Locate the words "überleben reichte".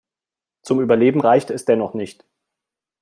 0.81-1.53